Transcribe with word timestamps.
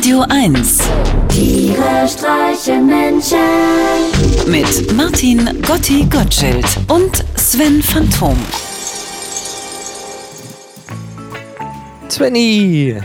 Radio 0.00 0.24
1 0.30 0.78
Tiere 1.28 2.08
streichen 2.08 2.86
Menschen. 2.86 3.36
mit 4.46 4.96
Martin 4.96 5.60
Gotti 5.60 6.06
Gottschild 6.08 6.64
und 6.88 7.22
Sven 7.36 7.82
Phantom. 7.82 8.34
Svenny, 12.08 12.96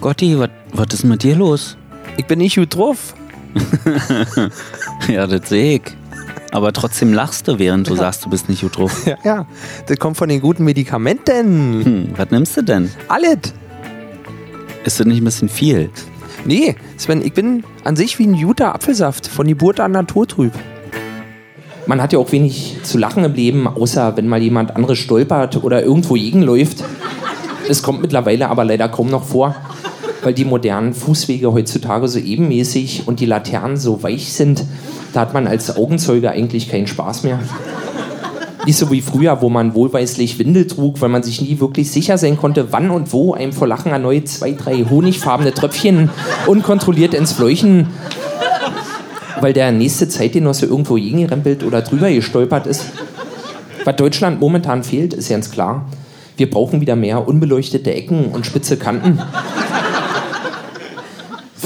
Gotti, 0.00 0.38
was 0.38 0.94
ist 0.94 1.02
mit 1.02 1.24
dir 1.24 1.34
los? 1.34 1.76
ich 2.16 2.26
bin 2.26 2.38
nicht 2.38 2.54
gut 2.54 2.76
drauf. 2.76 3.14
Ja, 5.08 5.26
das 5.26 5.48
sehe 5.48 5.78
ich. 5.78 5.82
Aber 6.52 6.72
trotzdem 6.72 7.12
lachst 7.12 7.48
du, 7.48 7.58
während 7.58 7.90
du 7.90 7.96
sagst, 7.96 8.24
du 8.26 8.30
bist 8.30 8.48
nicht 8.48 8.60
gut 8.60 8.76
drauf. 8.76 9.04
Ja, 9.06 9.16
ja, 9.24 9.46
das 9.88 9.98
kommt 9.98 10.16
von 10.16 10.28
den 10.28 10.40
guten 10.40 10.62
Medikamenten. 10.62 11.84
Hm, 11.84 12.08
was 12.16 12.30
nimmst 12.30 12.56
du 12.56 12.62
denn? 12.62 12.92
Alles. 13.08 13.38
Ist 14.84 15.00
das 15.00 15.06
nicht 15.08 15.20
ein 15.20 15.24
bisschen 15.24 15.48
viel? 15.48 15.90
Nee, 16.46 16.76
Sven, 16.98 17.24
ich 17.24 17.32
bin 17.32 17.64
an 17.84 17.96
sich 17.96 18.18
wie 18.18 18.26
ein 18.26 18.38
guter 18.38 18.74
Apfelsaft, 18.74 19.26
von 19.26 19.46
Geburt 19.46 19.80
an 19.80 19.92
naturtrüb. 19.92 20.52
Man 21.86 22.02
hat 22.02 22.12
ja 22.12 22.18
auch 22.18 22.32
wenig 22.32 22.76
zu 22.82 22.98
lachen 22.98 23.24
im 23.24 23.32
Leben, 23.32 23.66
außer 23.66 24.16
wenn 24.16 24.28
mal 24.28 24.42
jemand 24.42 24.76
anderes 24.76 24.98
stolpert 24.98 25.62
oder 25.64 25.82
irgendwo 25.82 26.14
gegenläuft. 26.14 26.84
Es 27.68 27.82
kommt 27.82 28.02
mittlerweile 28.02 28.50
aber 28.50 28.64
leider 28.64 28.90
kaum 28.90 29.08
noch 29.08 29.24
vor, 29.24 29.54
weil 30.22 30.34
die 30.34 30.44
modernen 30.44 30.92
Fußwege 30.92 31.52
heutzutage 31.52 32.08
so 32.08 32.18
ebenmäßig 32.18 33.04
und 33.06 33.20
die 33.20 33.26
Laternen 33.26 33.78
so 33.78 34.02
weich 34.02 34.32
sind. 34.34 34.64
Da 35.14 35.20
hat 35.20 35.32
man 35.32 35.46
als 35.46 35.74
Augenzeuge 35.74 36.30
eigentlich 36.30 36.68
keinen 36.68 36.86
Spaß 36.86 37.22
mehr. 37.22 37.38
Nicht 38.66 38.78
so 38.78 38.90
wie 38.90 39.02
früher, 39.02 39.42
wo 39.42 39.50
man 39.50 39.74
wohlweislich 39.74 40.38
Windel 40.38 40.66
trug, 40.66 41.00
weil 41.00 41.10
man 41.10 41.22
sich 41.22 41.40
nie 41.42 41.60
wirklich 41.60 41.90
sicher 41.90 42.16
sein 42.16 42.38
konnte, 42.38 42.72
wann 42.72 42.90
und 42.90 43.12
wo 43.12 43.34
einem 43.34 43.52
vor 43.52 43.68
Lachen 43.68 43.92
erneut 43.92 44.28
zwei, 44.28 44.52
drei 44.52 44.84
honigfarbene 44.88 45.52
Tröpfchen 45.52 46.10
unkontrolliert 46.46 47.12
ins 47.12 47.32
Fleuchen, 47.32 47.88
weil 49.40 49.52
der 49.52 49.70
nächste 49.72 50.08
Zeitgenosse 50.08 50.66
irgendwo 50.66 50.94
gegengerempelt 50.94 51.62
oder 51.62 51.82
drüber 51.82 52.10
gestolpert 52.10 52.66
ist. 52.66 52.86
Was 53.84 53.96
Deutschland 53.96 54.40
momentan 54.40 54.82
fehlt, 54.82 55.12
ist 55.12 55.28
ganz 55.28 55.50
klar. 55.50 55.84
Wir 56.36 56.48
brauchen 56.48 56.80
wieder 56.80 56.96
mehr 56.96 57.28
unbeleuchtete 57.28 57.94
Ecken 57.94 58.26
und 58.26 58.46
spitze 58.46 58.76
Kanten. 58.76 59.20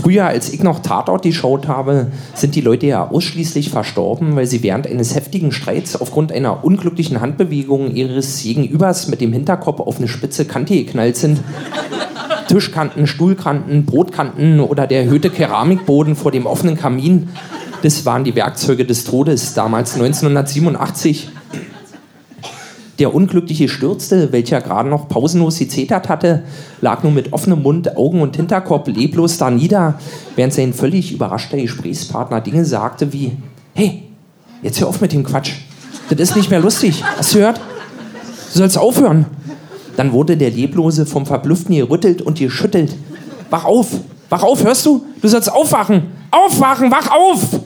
Früher, 0.09 0.25
als 0.25 0.51
ich 0.55 0.63
noch 0.63 0.81
Tatort 0.81 1.25
geschaut 1.25 1.69
habe, 1.69 2.07
sind 2.33 2.55
die 2.55 2.63
Leute 2.63 2.87
ja 2.87 3.11
ausschließlich 3.11 3.69
verstorben, 3.69 4.37
weil 4.37 4.47
sie 4.47 4.63
während 4.63 4.87
eines 4.87 5.15
heftigen 5.15 5.53
Streits 5.53 6.01
aufgrund 6.01 6.33
einer 6.33 6.65
unglücklichen 6.65 7.21
Handbewegung 7.21 7.95
ihres 7.95 8.43
Gegenübers 8.43 9.09
mit 9.09 9.21
dem 9.21 9.35
Hinterkopf 9.35 9.81
auf 9.81 9.99
eine 9.99 10.09
spitze 10.09 10.47
Kante 10.47 10.77
geknallt 10.77 11.17
sind. 11.17 11.43
Tischkanten, 12.49 13.07
Stuhlkanten, 13.07 13.85
Brotkanten 13.85 14.61
oder 14.61 14.87
der 14.87 15.03
erhöhte 15.03 15.29
Keramikboden 15.29 16.17
vor 16.17 16.33
dem 16.33 16.47
offenen 16.47 16.79
Kamin, 16.79 17.29
das 17.83 18.07
waren 18.07 18.25
die 18.25 18.35
Werkzeuge 18.35 18.87
des 18.87 19.05
Todes 19.05 19.53
damals 19.53 19.93
1987. 19.93 21.29
Der 22.99 23.15
Unglückliche 23.15 23.69
stürzte, 23.69 24.33
welcher 24.33 24.61
gerade 24.61 24.89
noch 24.89 25.09
pausenlos 25.09 25.59
gezetert 25.59 26.09
hatte, 26.09 26.43
lag 26.81 27.05
nun 27.05 27.15
mit 27.15 27.33
offenem 27.33 27.63
Mund, 27.63 27.97
Augen 27.97 28.21
und 28.21 28.35
Hinterkopf 28.35 28.89
leblos 28.89 29.39
da 29.39 29.51
nieder, 29.51 30.01
während 30.35 30.53
sein 30.53 30.73
völlig 30.73 31.13
überraschter 31.13 31.59
Gesprächspartner 31.59 32.41
Dinge 32.41 32.65
sagte 32.65 33.13
wie: 33.13 33.37
Hey, 33.75 34.03
jetzt 34.63 34.81
hör 34.81 34.89
auf 34.89 35.01
mit 35.01 35.13
dem 35.13 35.23
Quatsch. 35.23 35.53
Das 36.11 36.19
ist 36.19 36.37
nicht 36.37 36.51
mehr 36.51 36.61
lustig. 36.61 37.05
Hast 37.17 37.35
du 37.35 37.39
gehört? 37.39 37.61
Du 38.53 38.59
sollst 38.59 38.79
aufhören. 38.79 39.27
Dann 39.97 40.13
wurde 40.13 40.37
der 40.37 40.51
Leblose 40.51 41.07
vom 41.07 41.25
Verblüfften 41.27 41.77
gerüttelt 41.77 42.23
und 42.23 42.39
geschüttelt. 42.39 42.97
Wach 43.51 43.65
auf! 43.65 43.89
Wach 44.29 44.43
auf, 44.43 44.65
hörst 44.65 44.85
du? 44.87 45.05
Du 45.23 45.29
sollst 45.29 45.53
aufwachen! 45.53 46.03
Aufwachen! 46.31 46.91
Wach 46.91 47.11
auf! 47.11 47.61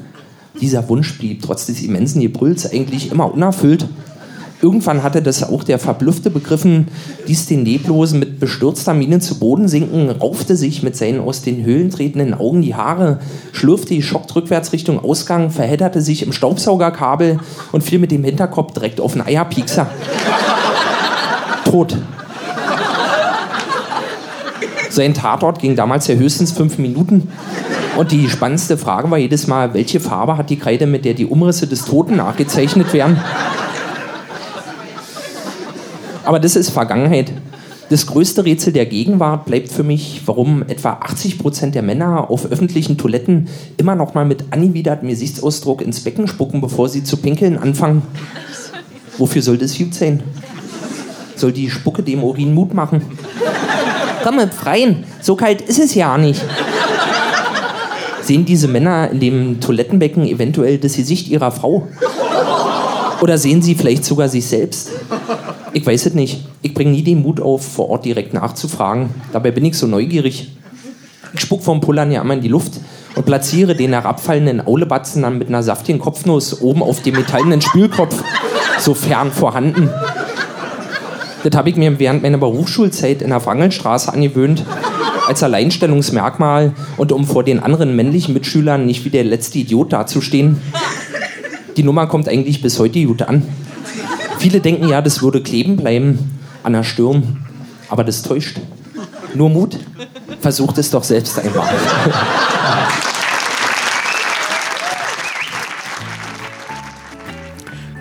Dieser 0.60 0.86
Wunsch 0.88 1.18
blieb 1.18 1.42
trotz 1.42 1.66
des 1.66 1.82
immensen 1.82 2.20
Gebrülls 2.20 2.70
eigentlich 2.70 3.10
immer 3.10 3.32
unerfüllt. 3.32 3.86
Irgendwann 4.62 5.02
hatte 5.02 5.22
das 5.22 5.42
auch 5.42 5.64
der 5.64 5.80
Verblüffte 5.80 6.30
begriffen, 6.30 6.86
ließ 7.26 7.46
den 7.46 7.64
Leblosen 7.64 8.20
mit 8.20 8.38
bestürzter 8.38 8.94
Miene 8.94 9.18
zu 9.18 9.40
Boden 9.40 9.66
sinken, 9.66 10.08
raufte 10.08 10.54
sich 10.54 10.84
mit 10.84 10.96
seinen 10.96 11.18
aus 11.18 11.42
den 11.42 11.64
Höhlen 11.64 11.90
tretenden 11.90 12.32
Augen 12.32 12.62
die 12.62 12.76
Haare, 12.76 13.18
schlürfte 13.50 13.96
geschockt 13.96 14.36
rückwärts 14.36 14.72
Richtung 14.72 15.02
Ausgang, 15.02 15.50
verhedderte 15.50 16.00
sich 16.00 16.24
im 16.24 16.32
Staubsaugerkabel 16.32 17.40
und 17.72 17.82
fiel 17.82 17.98
mit 17.98 18.12
dem 18.12 18.22
Hinterkopf 18.22 18.72
direkt 18.72 19.00
auf 19.00 19.14
den 19.14 19.22
Eierpiekser. 19.22 19.88
Tot. 21.64 21.98
Sein 24.90 25.12
Tatort 25.12 25.58
ging 25.58 25.74
damals 25.74 26.06
ja 26.06 26.14
höchstens 26.14 26.52
fünf 26.52 26.78
Minuten. 26.78 27.28
Und 27.96 28.12
die 28.12 28.30
spannendste 28.30 28.78
Frage 28.78 29.10
war 29.10 29.18
jedes 29.18 29.48
Mal, 29.48 29.74
welche 29.74 29.98
Farbe 29.98 30.36
hat 30.36 30.50
die 30.50 30.58
Kreide, 30.58 30.86
mit 30.86 31.04
der 31.04 31.14
die 31.14 31.26
Umrisse 31.26 31.66
des 31.66 31.84
Toten 31.84 32.16
nachgezeichnet 32.16 32.92
werden? 32.92 33.18
Aber 36.24 36.38
das 36.38 36.56
ist 36.56 36.70
Vergangenheit. 36.70 37.32
Das 37.90 38.06
größte 38.06 38.44
Rätsel 38.44 38.72
der 38.72 38.86
Gegenwart 38.86 39.44
bleibt 39.44 39.70
für 39.70 39.82
mich, 39.82 40.22
warum 40.24 40.62
etwa 40.62 40.92
80 41.02 41.38
Prozent 41.38 41.74
der 41.74 41.82
Männer 41.82 42.30
auf 42.30 42.50
öffentlichen 42.50 42.96
Toiletten 42.96 43.48
immer 43.76 43.94
noch 43.94 44.14
mal 44.14 44.24
mit 44.24 44.44
angewidertem 44.50 45.08
Gesichtsausdruck 45.08 45.82
ins 45.82 46.00
Becken 46.00 46.26
spucken, 46.26 46.60
bevor 46.60 46.88
sie 46.88 47.04
zu 47.04 47.18
pinkeln 47.18 47.58
anfangen. 47.58 48.02
Wofür 49.18 49.42
soll 49.42 49.58
das 49.58 49.76
gut 49.76 49.94
sein? 49.94 50.22
Soll 51.36 51.52
die 51.52 51.68
Spucke 51.68 52.02
dem 52.02 52.24
Urin 52.24 52.54
Mut 52.54 52.72
machen? 52.72 53.02
Komm, 54.22 54.38
Freien, 54.50 55.04
so 55.20 55.34
kalt 55.36 55.60
ist 55.60 55.80
es 55.80 55.94
ja 55.94 56.16
nicht. 56.16 56.42
Sehen 58.22 58.44
diese 58.44 58.68
Männer 58.68 59.10
in 59.10 59.20
dem 59.20 59.60
Toilettenbecken 59.60 60.26
eventuell 60.26 60.78
das 60.78 60.94
Gesicht 60.94 61.28
ihrer 61.28 61.50
Frau? 61.50 61.88
Oder 63.20 63.36
sehen 63.36 63.60
sie 63.60 63.74
vielleicht 63.74 64.04
sogar 64.04 64.28
sich 64.28 64.46
selbst? 64.46 64.90
Ich 65.74 65.86
weiß 65.86 66.06
es 66.06 66.14
nicht. 66.14 66.44
Ich 66.60 66.74
bringe 66.74 66.90
nie 66.90 67.02
den 67.02 67.22
Mut 67.22 67.40
auf, 67.40 67.66
vor 67.66 67.88
Ort 67.88 68.04
direkt 68.04 68.34
nachzufragen. 68.34 69.10
Dabei 69.32 69.50
bin 69.50 69.64
ich 69.64 69.76
so 69.76 69.86
neugierig. 69.86 70.52
Ich 71.32 71.40
spuck 71.40 71.62
vom 71.62 71.80
Pullern 71.80 72.12
ja 72.12 72.20
einmal 72.20 72.36
in 72.36 72.42
die 72.42 72.48
Luft 72.48 72.74
und 73.14 73.24
platziere 73.24 73.74
den 73.74 73.92
herabfallenden 73.92 74.60
Aulebatzen 74.60 75.22
dann 75.22 75.38
mit 75.38 75.48
einer 75.48 75.62
saftigen 75.62 75.98
Kopfnuss 75.98 76.60
oben 76.60 76.82
auf 76.82 77.00
dem 77.00 77.14
metallenen 77.14 77.62
Spülkopf, 77.62 78.22
sofern 78.78 79.32
vorhanden. 79.32 79.88
Das 81.42 81.56
habe 81.56 81.70
ich 81.70 81.76
mir 81.76 81.98
während 81.98 82.22
meiner 82.22 82.38
Berufsschulzeit 82.38 83.22
in 83.22 83.30
der 83.30 83.44
Wrangelstraße 83.44 84.12
angewöhnt, 84.12 84.64
als 85.26 85.42
Alleinstellungsmerkmal 85.42 86.74
und 86.98 87.12
um 87.12 87.26
vor 87.26 87.44
den 87.44 87.60
anderen 87.60 87.96
männlichen 87.96 88.34
Mitschülern 88.34 88.84
nicht 88.84 89.04
wie 89.06 89.10
der 89.10 89.24
letzte 89.24 89.58
Idiot 89.58 89.92
dazustehen. 89.92 90.60
Die 91.76 91.82
Nummer 91.82 92.06
kommt 92.06 92.28
eigentlich 92.28 92.60
bis 92.60 92.78
heute 92.78 93.02
gut 93.04 93.22
an. 93.22 93.42
Viele 94.42 94.58
denken 94.58 94.88
ja, 94.88 95.00
das 95.00 95.22
würde 95.22 95.40
kleben 95.40 95.76
bleiben 95.76 96.18
an 96.64 96.72
der 96.72 96.82
Stirn, 96.82 97.46
aber 97.88 98.02
das 98.02 98.22
täuscht. 98.22 98.56
Nur 99.34 99.50
Mut. 99.50 99.78
Versucht 100.40 100.78
es 100.78 100.90
doch 100.90 101.04
selbst 101.04 101.38
einmal. 101.38 101.68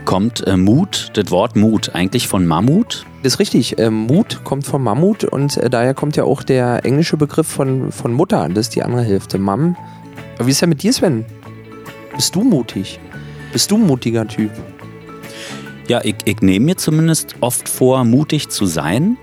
Kommt 0.04 0.48
äh, 0.48 0.58
Mut, 0.58 1.12
das 1.14 1.30
Wort 1.30 1.56
Mut, 1.56 1.94
eigentlich 1.94 2.28
von 2.28 2.48
Mammut? 2.48 3.06
Das 3.22 3.34
ist 3.34 3.40
richtig. 3.40 3.78
Äh, 3.78 3.92
Mut 3.92 4.44
kommt 4.44 4.66
vom 4.66 4.84
Mammut 4.84 5.24
und 5.24 5.58
äh, 5.58 5.70
daher 5.70 5.94
kommt 5.94 6.16
ja 6.16 6.24
auch 6.24 6.42
der 6.42 6.84
englische 6.84 7.18
Begriff 7.18 7.46
von, 7.46 7.92
von 7.92 8.14
Mutter. 8.14 8.50
Das 8.50 8.66
ist 8.66 8.76
die 8.76 8.82
andere 8.82 9.04
Hälfte. 9.04 9.38
Mam. 9.38 9.78
Aber 10.40 10.48
wie 10.48 10.52
ist 10.52 10.62
ja 10.62 10.66
mit 10.66 10.82
dir, 10.82 10.92
Sven? 10.92 11.24
Bist 12.16 12.34
du 12.34 12.42
mutig? 12.42 13.00
Bist 13.54 13.70
du 13.70 13.76
ein 13.76 13.86
mutiger 13.86 14.28
Typ? 14.28 14.50
Ja, 15.88 16.02
ich, 16.04 16.16
ich 16.26 16.42
nehme 16.42 16.66
mir 16.66 16.78
zumindest 16.78 17.36
oft 17.42 17.68
vor, 17.68 18.04
mutig 18.06 18.50
zu 18.50 18.66
sein. 18.66 19.18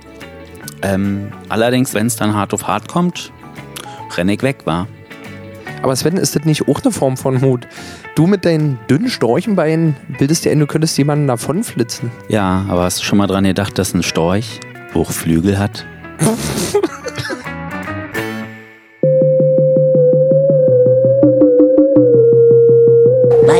Ähm, 0.82 1.32
allerdings, 1.48 1.94
wenn 1.94 2.06
es 2.06 2.16
dann 2.16 2.34
hart 2.34 2.52
auf 2.54 2.66
hart 2.66 2.88
kommt, 2.88 3.32
renne 4.16 4.34
ich 4.34 4.42
weg, 4.42 4.66
war. 4.66 4.86
Aber 5.82 5.94
Sven, 5.94 6.16
ist 6.16 6.34
das 6.34 6.44
nicht 6.44 6.68
auch 6.68 6.82
eine 6.82 6.92
Form 6.92 7.16
von 7.16 7.40
Mut? 7.40 7.66
Du 8.16 8.26
mit 8.26 8.44
deinen 8.44 8.78
dünnen 8.90 9.08
Storchenbeinen 9.08 9.96
bildest 10.18 10.44
dir 10.44 10.50
ein, 10.50 10.58
du 10.58 10.66
könntest 10.66 10.98
jemanden 10.98 11.28
davonflitzen. 11.28 12.10
Ja, 12.28 12.66
aber 12.68 12.82
hast 12.82 13.00
du 13.00 13.04
schon 13.04 13.18
mal 13.18 13.28
dran 13.28 13.44
gedacht, 13.44 13.78
dass 13.78 13.94
ein 13.94 14.02
Storch 14.02 14.60
auch 14.94 15.12
Flügel 15.12 15.58
hat? 15.58 15.86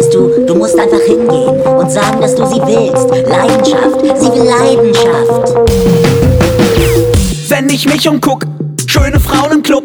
Weißt 0.09 0.17
du, 0.17 0.47
du 0.47 0.55
musst 0.55 0.79
einfach 0.79 1.03
hingehen 1.07 1.61
und 1.61 1.93
sagen, 1.93 2.23
dass 2.23 2.35
du 2.35 2.47
sie 2.47 2.63
willst. 2.65 3.11
Leidenschaft, 3.29 4.01
sie 4.19 4.33
will 4.33 4.49
Leidenschaft. 4.49 5.55
Wenn 7.49 7.69
ich 7.69 7.87
mich 7.87 8.09
umguck, 8.09 8.47
schöne 8.87 9.21
Frauen 9.21 9.53
im 9.53 9.63
Club, 9.63 9.85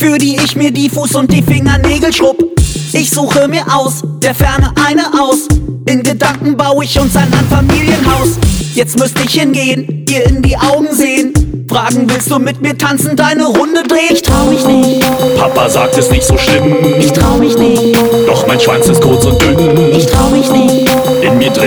für 0.00 0.18
die 0.18 0.36
ich 0.36 0.54
mir 0.54 0.70
die 0.70 0.88
Fuß- 0.88 1.16
und 1.16 1.32
die 1.32 1.42
Fingernägel 1.42 2.12
schrubb. 2.12 2.44
Ich 2.92 3.10
suche 3.10 3.48
mir 3.48 3.64
aus, 3.74 4.02
der 4.22 4.36
Ferne 4.36 4.72
eine 4.86 5.02
aus. 5.20 5.48
In 5.86 6.04
Gedanken 6.04 6.56
baue 6.56 6.84
ich 6.84 7.00
uns 7.00 7.16
ein 7.16 7.32
Familienhaus. 7.50 8.38
Jetzt 8.72 8.96
müsste 9.00 9.24
ich 9.24 9.32
hingehen, 9.32 10.06
ihr 10.08 10.26
in 10.26 10.42
die 10.42 10.56
Augen 10.56 10.94
sehen. 10.94 11.32
fragen, 11.68 12.08
willst 12.08 12.30
du 12.30 12.38
mit 12.38 12.62
mir 12.62 12.76
tanzen, 12.76 13.16
deine 13.16 13.46
Runde 13.46 13.82
drehen? 13.82 14.10
Ich 14.10 14.22
trau 14.22 14.44
mich 14.46 14.64
nicht, 14.66 15.04
Papa 15.36 15.68
sagt 15.68 15.98
es 15.98 16.10
nicht 16.10 16.24
so 16.24 16.36
schlimm, 16.38 16.74
ich 16.98 17.12
trau 17.12 17.36
mich 17.36 17.56
nicht, 17.58 17.96
doch 18.26 18.46
mein 18.46 18.60
Schwanz 18.60 18.88
ist 18.88 19.02
kurz 19.02 19.24
und 19.26 19.35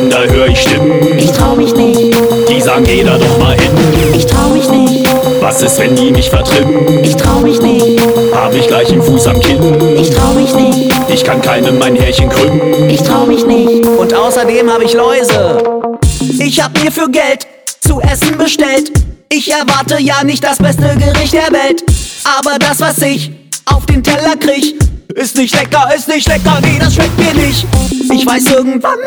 Da 0.09 0.23
höre 0.23 0.47
ich 0.47 0.59
Stimmen, 0.61 1.17
ich 1.17 1.31
trau 1.31 1.55
mich 1.55 1.73
nicht, 1.75 2.15
die 2.49 2.61
sagen, 2.61 2.83
geh 2.83 3.03
da 3.03 3.17
doch 3.17 3.37
mal 3.39 3.55
hin. 3.59 3.71
ich 4.13 4.25
trau 4.25 4.49
mich 4.49 4.69
nicht, 4.69 5.07
Was 5.41 5.61
ist, 5.61 5.79
wenn 5.79 5.95
die 5.95 6.11
mich 6.11 6.29
vertrimmen? 6.29 7.03
ich 7.03 7.15
trau 7.15 7.39
mich 7.39 7.61
nicht, 7.61 8.01
Hab 8.33 8.53
ich 8.53 8.67
gleich 8.67 8.91
einen 8.91 9.01
Fuß 9.01 9.27
am 9.27 9.39
Kinn. 9.39 9.61
ich 9.97 10.09
trau 10.09 10.33
mich 10.33 10.53
nicht, 10.55 10.91
Ich 11.13 11.23
kann 11.23 11.41
keinem 11.41 11.77
mein 11.79 11.95
Härchen 11.95 12.29
krümmen. 12.29 12.89
ich 12.89 13.01
trau 13.01 13.25
mich 13.25 13.45
nicht, 13.45 13.85
Und 13.85 14.13
außerdem 14.13 14.71
habe 14.71 14.83
ich 14.83 14.93
Läuse. 14.93 15.57
Ich 16.39 16.61
hab 16.61 16.81
mir 16.83 16.91
für 16.91 17.09
Geld 17.09 17.47
zu 17.81 17.99
essen 18.01 18.37
bestellt. 18.37 18.91
Ich 19.31 19.51
erwarte 19.51 20.01
ja 20.01 20.23
nicht 20.23 20.43
das 20.43 20.57
beste 20.57 20.95
Gericht 20.97 21.33
der 21.33 21.51
Welt. 21.51 21.83
Aber 22.39 22.57
das, 22.59 22.79
was 22.79 22.97
ich 23.01 23.31
auf 23.65 23.85
den 23.85 24.03
Teller 24.03 24.35
krieg, 24.39 24.75
ist 25.15 25.35
nicht 25.37 25.55
lecker, 25.59 25.89
ist 25.95 26.07
nicht 26.07 26.27
lecker, 26.27 26.59
nee, 26.61 26.77
das 26.79 26.93
schmeckt 26.95 27.17
mir 27.17 27.33
nicht. 27.33 27.65
Ich 28.13 28.25
weiß, 28.25 28.51
irgendwann 28.51 28.97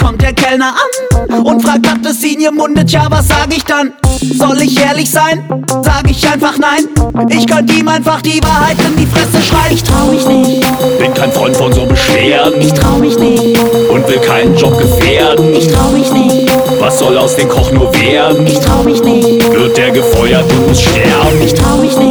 kommt 0.00 0.20
der 0.22 0.32
Kellner 0.32 0.74
an 0.74 1.44
und 1.44 1.62
fragt, 1.62 1.88
habt 1.88 2.04
es 2.06 2.22
ihn 2.24 2.40
im 2.40 2.54
Munde? 2.56 2.84
Tja, 2.84 3.06
was 3.08 3.28
sag 3.28 3.46
ich 3.54 3.64
dann? 3.64 3.92
Soll 4.36 4.62
ich 4.62 4.80
ehrlich 4.80 5.10
sein? 5.10 5.44
Sag 5.82 6.08
ich 6.10 6.26
einfach 6.28 6.58
nein. 6.58 6.88
Ich 7.30 7.46
könnte 7.46 7.72
ihm 7.72 7.88
einfach 7.88 8.20
die 8.22 8.42
Wahrheit 8.42 8.76
in 8.80 8.96
die 8.96 9.06
Fresse 9.06 9.42
schreien. 9.42 9.74
ich 9.74 9.82
trau 9.82 10.06
mich 10.06 10.26
nicht, 10.26 10.98
Bin 10.98 11.14
kein 11.14 11.32
Freund 11.32 11.56
von 11.56 11.72
so 11.72 11.86
Beschwerden 11.86 12.60
ich 12.60 12.72
trau 12.72 12.96
mich 12.98 13.16
nicht, 13.18 13.58
und 13.90 14.08
will 14.08 14.18
keinen 14.20 14.56
Job 14.56 14.76
gefährden. 14.78 15.52
ich 15.54 15.68
trau 15.68 15.88
mich 15.90 16.10
nicht, 16.12 16.50
Was 16.80 16.98
soll 16.98 17.16
aus 17.16 17.36
dem 17.36 17.48
Koch 17.48 17.70
nur 17.72 17.92
werden? 17.94 18.46
ich 18.46 18.58
trau 18.58 18.82
mich 18.82 19.02
nicht, 19.02 19.50
Wird 19.52 19.76
der 19.76 19.90
gefeuert 19.92 20.50
und 20.52 20.68
muss 20.68 20.80
sterben? 20.82 21.42
ich 21.44 21.54
trau 21.54 21.76
mich 21.76 21.96
nicht, 21.96 22.03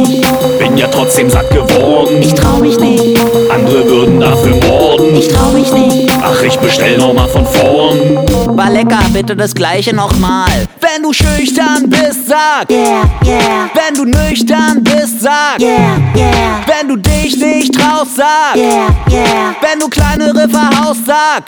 ja 0.84 0.90
trotzdem 0.90 1.30
satt 1.30 1.48
geworden. 1.50 2.20
ich 2.20 2.34
trau 2.34 2.58
mich 2.58 2.78
nicht, 2.78 3.18
Andere 3.50 3.86
würden 3.88 4.20
dafür 4.20 4.56
morden. 4.56 5.16
ich 5.16 5.28
trau 5.28 5.50
mich 5.50 5.72
nicht, 5.72 6.12
Ach, 6.22 6.42
ich 6.42 6.56
bestell 6.58 6.98
noch 6.98 7.12
mal 7.12 7.28
von 7.28 7.46
vorn. 7.46 8.56
War 8.56 8.70
lecker, 8.70 9.00
bitte 9.12 9.34
das 9.36 9.54
gleiche 9.54 9.94
nochmal. 9.94 10.66
Wenn 10.80 11.02
du 11.02 11.12
schüchtern 11.12 11.88
bist, 11.88 12.28
sag. 12.28 12.70
yeah, 12.70 13.02
yeah, 13.24 13.70
Wenn 13.74 13.94
du 13.94 14.04
nüchtern 14.04 14.82
bist, 14.82 15.20
sag. 15.22 15.60
yeah, 15.60 15.96
yeah, 16.16 16.60
Wenn 16.66 16.88
du 16.88 16.96
dich 16.96 17.36
nicht 17.36 17.74
traust, 17.74 18.16
sag. 18.16 18.56
yeah, 18.56 18.88
yeah, 19.10 19.54
Wenn 19.60 19.80
du 19.80 19.88
kleinere 19.88 20.48
verhaust, 20.48 21.06
sag. 21.06 21.44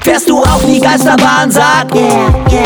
Fährst 0.00 0.28
du 0.28 0.38
auch 0.38 0.62
die 0.66 0.80
Geisterbahn, 0.80 1.50
sag. 1.50 1.94
yeah, 1.94 2.34
yeah, 2.50 2.60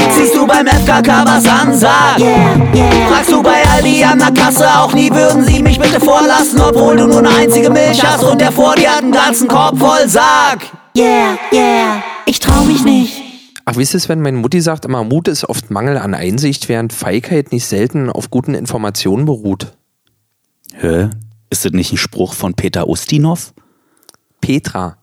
beim 0.53 0.67
FKK 0.67 1.25
was 1.25 1.47
an, 1.47 1.75
sag. 1.79 2.19
yeah, 2.19 2.75
yeah, 2.75 3.09
Fragst 3.09 3.33
du 3.33 3.43
bei 3.43 3.63
Aldi 3.71 4.05
an 4.05 4.19
der 4.19 4.33
Kasse 4.33 4.67
auch 4.69 4.93
nie, 4.93 5.11
würden 5.11 5.45
sie 5.45 5.63
mich 5.63 5.79
bitte 5.79 5.99
vorlassen, 5.99 6.61
obwohl 6.61 6.97
du 6.97 7.07
nur 7.07 7.19
eine 7.21 7.31
einzige 7.31 7.71
Milch 7.71 8.05
hast 8.05 8.23
und 8.25 8.41
der 8.41 8.53
vor 8.53 8.75
dir 8.75 8.91
hat 8.91 9.03
einen 9.03 9.13
ganzen 9.13 9.49
Korb 9.49 9.79
voll, 9.79 10.07
sag. 10.09 10.61
yeah, 10.97 11.39
yeah, 11.53 12.03
ich 12.27 12.39
trau 12.39 12.63
mich 12.65 12.85
nicht. 12.85 13.23
Ach, 13.65 13.77
wisst 13.77 13.95
ihr, 13.95 14.01
wenn 14.09 14.21
meine 14.21 14.39
Mutti 14.39 14.61
sagt 14.61 14.85
immer, 14.85 15.05
Mut 15.05 15.29
ist 15.29 15.49
oft 15.49 15.71
Mangel 15.71 15.97
an 15.97 16.15
Einsicht, 16.15 16.69
während 16.69 16.93
Feigheit 16.93 17.53
nicht 17.53 17.65
selten 17.65 18.11
auf 18.11 18.29
guten 18.31 18.55
Informationen 18.55 19.25
beruht. 19.25 19.73
Hä? 20.75 21.11
Ist 21.49 21.65
das 21.65 21.73
nicht 21.73 21.93
ein 21.93 21.97
Spruch 21.99 22.35
von 22.35 22.55
Peter 22.55 22.89
Ustinov? 22.89 23.55
Petra. 24.41 24.97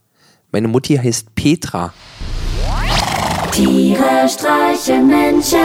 Meine 0.52 0.68
Mutti 0.68 0.98
heißt 0.98 1.34
Petra. 1.36 1.94
Tiere 3.60 4.30
streichen 4.30 5.08
Menschen. 5.08 5.60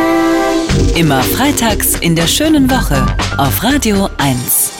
Immer 0.96 1.23
freitags 1.23 1.94
in 2.00 2.17
der 2.17 2.26
schönen 2.26 2.69
Woche 2.69 3.06
auf 3.38 3.62
Radio 3.62 4.08
1. 4.19 4.74